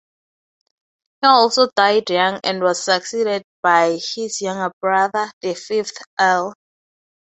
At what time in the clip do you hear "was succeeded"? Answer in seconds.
2.63-3.43